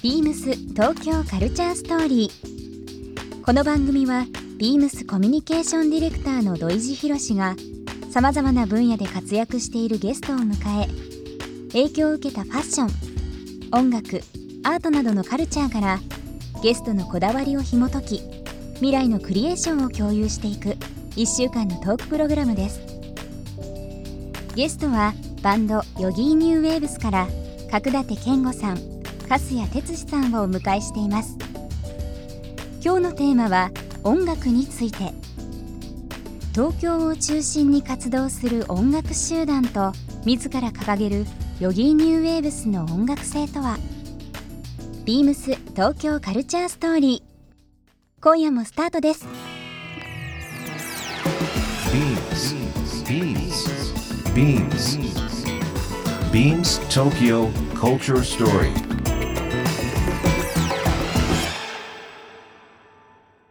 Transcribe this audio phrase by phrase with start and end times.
[0.00, 3.42] ビームス東京カルチャーストーリー。
[3.42, 4.26] この番組は
[4.56, 7.56] ビームスコミュニケーションディレクターの土井博志が
[8.08, 10.86] さまざまな分野で活躍しているゲストを迎え、
[11.72, 12.88] 影響を受けたファッション、
[13.76, 14.20] 音楽、
[14.62, 15.98] アートなどのカルチャーから
[16.62, 18.22] ゲストのこだわりを紐解き、
[18.74, 20.76] 未来のクリエーションを共有していく
[21.16, 22.80] 1週間のトークプログラムです。
[24.54, 25.12] ゲストは
[25.42, 27.26] バンドヨギーニューウェーブスから
[27.72, 28.97] 角舘健吾さん
[29.28, 31.36] 粕谷哲司さんをお迎えしています
[32.82, 33.70] 今日のテーマは
[34.02, 35.12] 音楽について
[36.52, 39.92] 東京を中心に活動する音楽集団と
[40.24, 41.26] 自ら掲げる
[41.60, 43.76] ヨギーニューウェーブスの音楽性とは
[45.04, 49.26] ビームス東京カルチャーストーリー今夜もスタートです
[53.08, 53.68] Beams.
[54.34, 54.96] Beams.
[56.30, 58.87] Beams Tokyo Culture Story.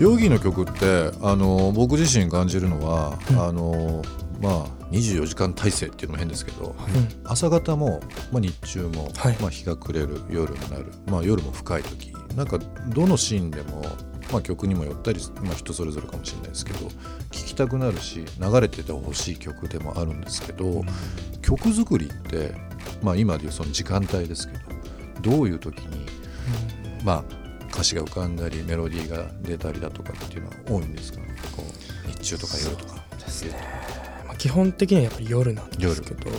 [0.00, 4.02] ヨギの曲ってあの僕自身感じるのは、あの
[4.40, 6.74] まあ24時間体制っていうのも変ですけど、
[7.24, 8.00] 朝方も、
[8.32, 9.36] まあ、日中も、はい。
[9.40, 12.58] まあ、日が暮れる夜になる、まあ、夜も深い時なんか
[12.88, 13.82] どのシーンでも、
[14.32, 16.92] まあ、曲にもよったり、まあ、人それぞれかもしれないですけど聴
[17.30, 20.82] きたくなるし流れててほしい曲でもあるんですけど、
[21.42, 22.54] 曲作りって、
[23.02, 24.54] まあ、今でいうその時間帯ですけ
[25.22, 26.06] どどういう時に、
[27.04, 27.39] まあ
[27.72, 31.20] 歌詞が浮かんだりメロディーが出たりだとかっていうのは多いんですか
[31.56, 33.04] こう日中とか夜とか。
[33.18, 33.54] ですね、
[34.26, 36.30] まあ、基本的にはやっぱり夜なんですけど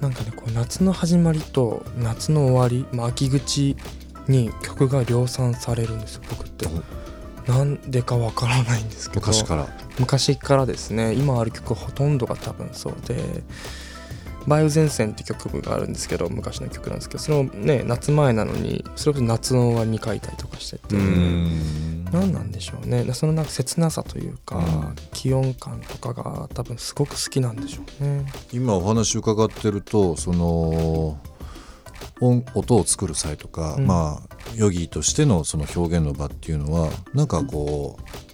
[0.00, 3.76] なんかねこう夏の始まりと夏の終わり、まあ、秋口
[4.28, 6.66] に曲が量産されるんですよ僕って。
[7.46, 9.68] なんでかわからないんですけど昔から
[9.98, 13.42] 昔からですね今ある曲ほとんどが多分そうで
[14.46, 22.04] 「梅雨前線」って曲があるんですけど昔の曲なんですけどそのね夏前なのにそれこそ夏の終わりに書いたりとかしててうん。
[22.12, 23.10] 何なんでしょうね。
[23.14, 28.26] そのなんか切なさというか、うん気温感とかが多分すごく好きなんでしょうね。
[28.52, 31.18] 今お話伺ってるとその
[32.20, 33.86] 音音を作る際とか、うん。
[33.86, 38.31] まあヨギとしてのその表現の場っていうのはなんかこう、フ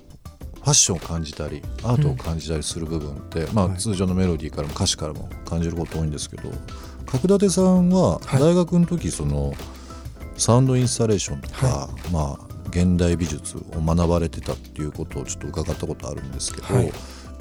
[0.69, 3.79] ァッションを感じたりアートを感じたりする部分って、まあ、はい。
[3.79, 6.51] 通常のメロディーからも歌詞からも感じること多いんですけど
[7.06, 8.41] 角館さんははい。
[8.41, 9.55] 大学の時その、
[10.37, 16.93] サウンドインスタレーションとか、まあ現代美術を学ばれてたっていうことをちょっと伺ったことあるんですけど、はい。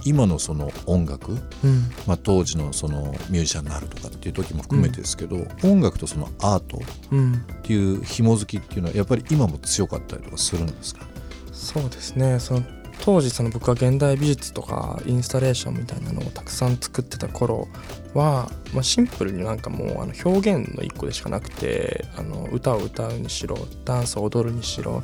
[0.05, 1.35] 今のその音楽、う
[1.67, 1.89] ん。
[2.05, 6.79] まあ、当時のそのミュージシャンになるとかっていう時も含めてですけど、音楽とそのアートっ
[7.11, 7.45] うん。
[7.63, 11.05] ていう紐づきっていうのはやっぱり今も強かったりとかするんですか？
[11.51, 12.39] そうですね。
[12.39, 12.63] その
[13.07, 17.69] 当時その僕は現代美術とかインスタレーションみたいなのをたくさん作ってた頃
[18.13, 25.03] は、まあ、シンプルになんかもうあの表現の一個でしかなくてあの歌を歌うにしろダンスを踊るにしろ、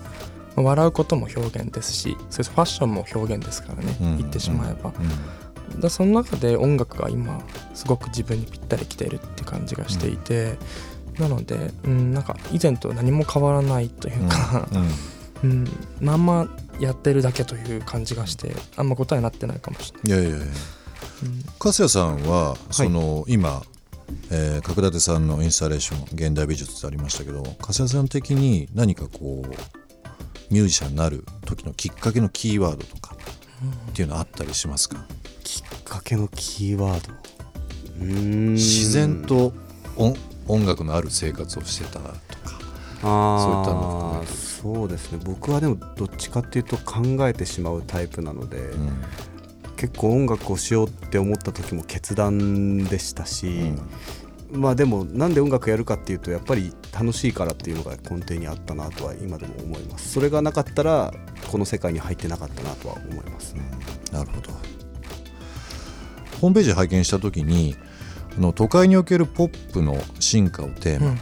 [0.57, 4.17] まあ笑うことも表現ですしそれファッションも表現ですからね、うん。
[4.17, 4.91] 言ってしまえば、
[5.73, 5.79] うん。
[5.79, 7.41] だその中で音楽が今
[7.73, 10.57] すごく自分にぴったりきているって感じがしていて、
[11.19, 14.67] なので、うん、なんか以前と何も変わらないというか、
[15.41, 15.49] うん。
[15.49, 15.67] うん、
[16.01, 16.25] まん。
[16.25, 20.21] まやってるだけという感じがしてあんま答えになってないかもしれない。
[20.21, 20.47] いやいやいや。
[21.23, 21.43] うん。
[21.59, 23.61] 粕谷さんはその、今、
[24.31, 29.49] えー角館さんのインスタレーション現代美術ってありましたけど粕谷さん的に何かこう
[30.53, 33.15] ミュージシャンになる時のきっかけのキーワードとか
[33.91, 35.05] っていうのはあったりしますか、
[35.43, 37.13] きっかけのキーワード？
[38.51, 39.53] 自然と
[39.95, 40.15] 音
[40.47, 42.13] 音楽のある生活をしてたとか
[43.03, 44.23] あそういったの
[44.63, 45.19] そうですね。
[45.25, 49.03] 僕はでもどっちかっていうと考えてしまうタイプなので、うん。
[49.75, 53.73] 結構音楽をしようって思った時も決断でしたし、
[54.49, 60.13] まあでもなんで音楽やるかっていうとやっぱり楽しいからっていうのが根底にあったなとは今でも思います。
[60.13, 61.13] それがなかったら
[61.51, 63.63] この世界に入ってなかったなとは思いますね。
[64.13, 64.51] なるほど。
[66.39, 67.75] ホームページ拝見した時に
[68.37, 71.19] あの都会におけるポップの進化をテーマうん。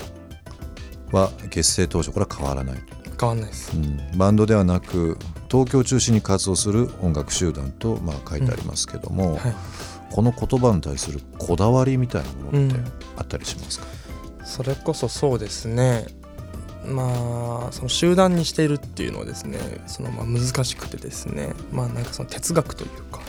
[1.11, 2.77] は結成当初から変わらない、
[3.21, 3.77] 変わんないです。
[3.77, 4.17] うん。
[4.17, 5.19] バンドではなく
[5.49, 9.55] 東京を中心に活動する音楽集団と、まあ、書いてありますけども、はい。
[10.11, 12.91] この言葉に対するこだわりみたいなものってうん。
[13.15, 13.85] あったりしますか、
[14.43, 16.07] それこそそうですね。
[16.85, 21.53] まあその集団にしているっていうのはですねそのまあ難しくてですね。
[21.71, 23.19] まあなんかその哲学というか、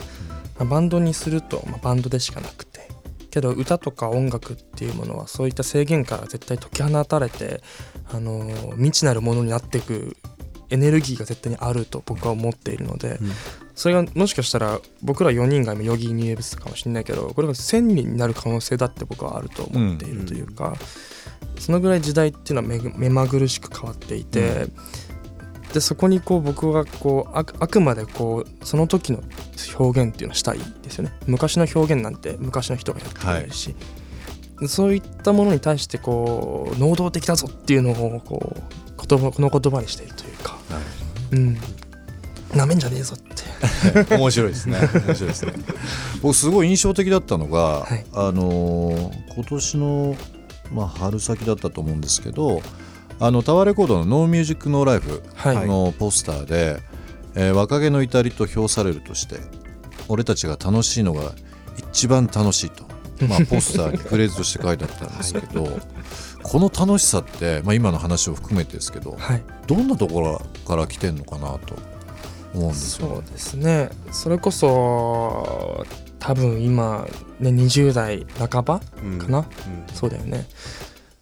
[0.57, 2.72] まあバンドにすると、まあ、バンドでしかなくて
[3.33, 7.63] けど歌とか音楽っていうものはそういった制限から絶対解き放たれて
[8.11, 10.15] あの未知なるものになっていく
[10.69, 13.31] エネルギーが絶対にあると僕は思っているので、うん。
[13.73, 20.75] それがもしかしたら僕ら4人が今ヨギーニューエブスかもしれないけどこれが1000人になる可能性だって僕はあると思っているというか、
[21.57, 24.67] そのぐらい時代っていうのは目まぐるしく変わっていて、
[25.73, 29.23] でそこにこう僕がこうあくあくまでこうその時の
[29.77, 31.13] 表現っていうのをしたいですよね。
[31.25, 33.75] 昔の表現なんて昔の人がやってくれるし、
[34.67, 40.83] そういったものに対してこう能動的だぞっていうのをこう言葉この言葉にしているというか、なる
[41.31, 41.57] うん、
[42.55, 44.13] なめんじゃねえぞって。
[44.15, 44.77] 面白いですね。
[45.07, 45.53] 面白いですね。
[46.21, 48.05] 僕すごい印象的だったのが、はい。
[48.13, 50.15] あのー今年の、
[50.71, 52.61] まあ、春先だったと思うんですけど
[53.19, 55.67] あのタワーレコードの「ノーミュージックノーライフはい。
[55.67, 56.81] のポスターで、
[57.35, 59.39] えー若気の至りと評されるとして
[60.07, 61.33] 俺たちが楽しいのが
[61.77, 62.83] 一番楽しいと、
[63.27, 65.79] まあ、ポスターにフレーズとして書いてあったんですけど、
[66.43, 69.43] この楽しさって、まあ、今の話を含めてですけどはい。
[69.67, 71.75] どんなところから来てんのかなと
[72.53, 73.13] 思うんですよね。
[73.15, 73.89] そうですね。
[74.11, 75.85] それこそ
[76.19, 77.07] 多分今
[77.39, 79.17] ね20代半ばうん。
[79.19, 79.45] かな、うん。
[79.95, 80.45] そうだよね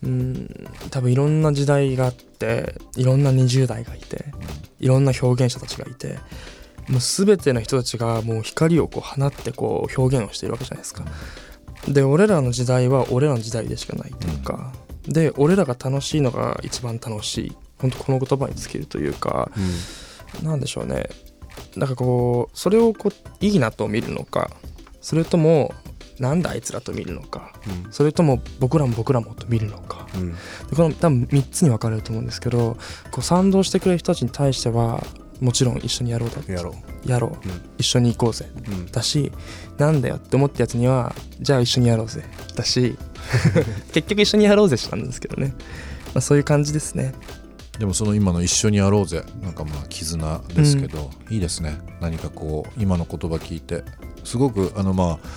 [0.03, 0.49] うん
[0.89, 4.25] 多分いろんな時代があっていろんな20代がいて
[4.79, 6.17] いろんな表現者たちがいて
[6.89, 11.05] もう全ての人たちがもう光をこう放ってこう表現をしているわけじゃないですか。
[11.87, 14.71] で俺らの時代は俺らの時代でしかないというか、
[15.07, 19.51] で俺らが楽しいのが一番楽しい本当この言葉に尽きるというか、
[20.43, 21.09] なんでしょうね
[21.75, 24.51] なんかこうそれをこういいなと見るのか
[25.01, 25.73] それとも
[26.21, 27.51] なんだあいつらと見るのか。
[27.85, 27.91] うん。
[27.91, 30.07] それとも僕らも僕らもと見るのか。
[30.15, 30.33] うん。
[30.33, 30.37] で
[30.75, 32.77] この多分3つに分かれると思うんですけど
[33.09, 35.03] こう賛同してくれる人たちに対しては
[35.39, 36.75] もちろん一緒にやろうだやろ
[37.07, 37.61] やろう、うん。
[37.79, 38.45] 一緒に行こうぜ。
[38.67, 38.85] う、うん。
[38.91, 39.31] だし
[39.79, 42.23] なんだよって思ったやつにはじゃあ一緒にやろうぜ。
[42.55, 42.95] だし
[43.91, 45.55] 結局一緒にやろうぜなんですけどね、
[46.13, 47.15] まあ、そういう感じですね。
[47.79, 51.79] でもその今の「一緒にやろうぜ」なんかまあ絆ですけど、いいですね。
[51.99, 53.83] 何かこう今の言葉聞いて。
[54.23, 55.27] すごくあのまあ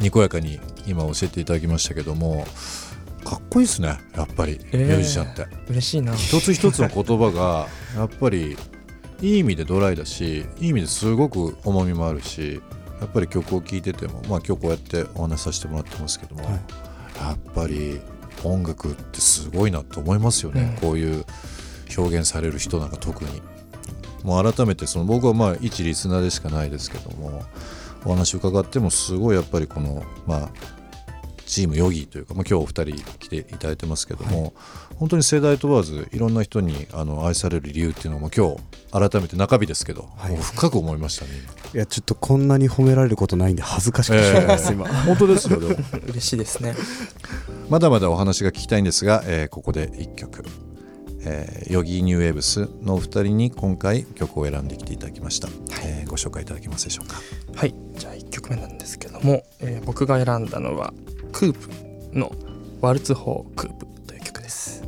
[0.00, 2.46] にこやかに今教えていただきましたけども
[3.24, 6.14] かっこいいですねやっぱりミえーュージシャンって、嬉しいな。
[6.14, 7.66] 一つ一つの言葉が
[7.98, 8.56] やっぱり
[9.20, 12.60] いい意味でドライだしいい意味ですごく重みもあるし
[13.00, 16.52] やっぱり曲を聴いててもまあ今日こうやってお話しさせてもらってますけども、はい。
[17.18, 18.00] やっぱり
[18.44, 20.80] 音楽ってすごいなと思いますよね、うん。
[20.80, 21.24] こういう
[21.96, 23.42] 表現される人なんか特に
[24.22, 27.44] もう改めてその僕はまあ一リスナーでしかないですけども
[28.06, 30.50] お話伺ってもすごいやっぱりこのまあ
[31.46, 34.52] チームヨギというか、まあ、今日お二人来ていただいてますけども、
[34.96, 38.56] 本当に世代問わずいろんな人にあの愛される理由っていうのも今日
[38.90, 40.36] 改めて中日ですけど、はい。
[40.36, 41.30] 深く思いましたね。
[41.72, 45.02] いやちょっとこんなに褒められることないんで恥ずかしくてしょうがないです、今今。
[45.04, 45.76] 本当ですよでも。
[46.08, 46.74] 嬉しいですね。
[47.70, 50.44] まだまだお話が聞きたいんですが、えーここで1曲、
[51.20, 55.48] えーヨギーニューウェーブスのお二人に今回曲を選んできていただきました、
[55.84, 57.20] えーご紹介いただけますでしょうか。
[57.54, 60.92] はいじゃあ1曲目なんですけども、えー僕が選んだのは
[61.32, 62.32] クープの
[62.80, 64.82] 「ワルツ法クープ」という曲です。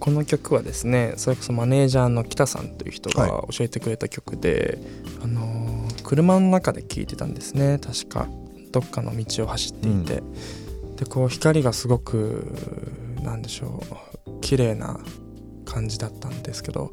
[0.00, 4.78] この曲はですねそれこそマネージャーの北さんという人がは教えてくれた曲で、
[5.22, 7.80] あのー車の中で聴いてたんですね。
[7.80, 8.28] 確か
[8.70, 10.22] どっかの道を走っていて、
[10.96, 12.52] でこう光がすごく
[13.22, 13.82] なんでしょ
[14.26, 15.00] う綺麗な
[15.64, 16.90] 感じだったんですけど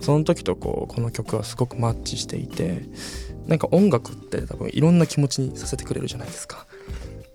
[0.00, 2.82] その時とこうこの曲はすごくマッチしていて
[3.46, 6.66] なんか音楽って多分いろんな気持ちにさせてくれるじゃないですか。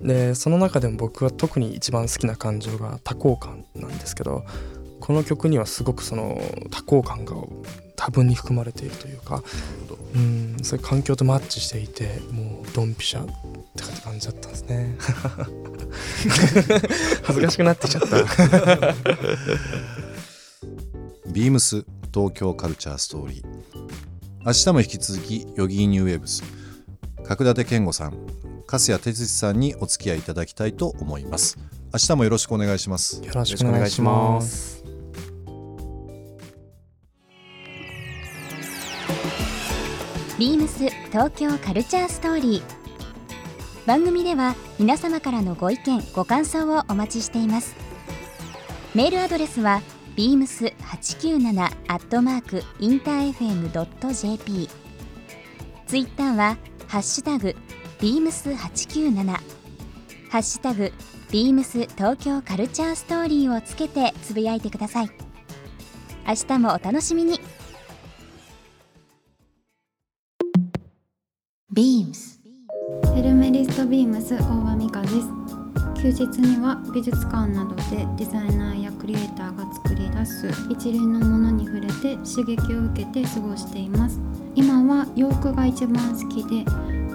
[0.02, 4.46] でその中でも僕は特に一番好きな感情が多幸感なんですけど
[5.00, 7.36] この曲にはすごくその多幸感が
[7.96, 9.42] 多分に含まれているというか
[10.16, 13.32] うんそういう環境とマッチしていてもうドンピシャって
[14.04, 14.96] 感じだったんですね。
[17.24, 18.08] 恥ずかしくなってきちゃった。
[21.32, 23.77] ビームス東京カルチャーストーリー
[24.48, 26.42] 明日も引き続きヨギーニューウェーブス。
[27.26, 28.14] 角舘健吾さん
[28.66, 31.58] 粕谷哲司さんにお付き合いいただきたいと思います。
[31.58, 31.64] 明
[31.96, 33.22] 明日もよろしくお願いします。
[33.26, 34.86] よろしくお願いします。
[40.40, 42.64] ビームス東京カルチャーストーリー。
[43.86, 47.76] 番組では皆様からのご意見ご感想をお待ちしています。
[48.96, 49.82] メールアドレスは
[50.18, 54.70] beams897 アットマークインター FM.jp
[55.86, 56.58] ツイッターは
[56.88, 57.56] ハッシュタグ
[58.00, 59.26] beams897
[60.30, 60.92] ハッシュタグ
[61.32, 65.10] ビームス東京カルチャーストーリーをつけてつぶやいてください。
[66.26, 67.40] 明日もお楽しみに。
[71.74, 72.40] BEAMS
[73.14, 75.57] ヘルメリストビームス大場美香です
[76.08, 84.18] 休日には美術館などでデザイナーやクリエイターが作り出す一連のものに触れて刺激を受けて過ごしています。
[84.56, 86.64] 今は洋服が一番好きで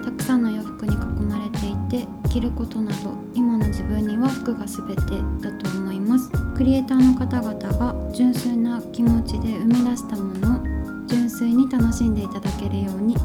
[0.04, 5.02] たくさんの洋服に囲まれていて着ることなど今の自分には服が全て
[5.40, 6.30] だと思います。
[6.54, 13.16] クリエイターの方々が純粋な気持ちで生み出したものを純粋に楽しんでいただけるように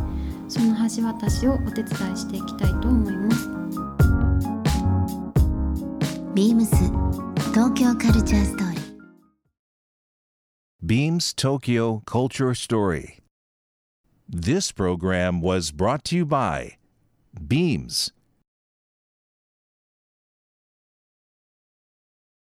[0.48, 3.77] その橋渡しをお手伝いしていきたいと思います。
[6.37, 6.71] BEAMS
[7.53, 8.83] 東京カルチャーストーリー
[10.85, 13.21] Beams Tokyo Culture Story.
[14.29, 16.77] This program was brought to you by
[17.47, 18.13] Beams.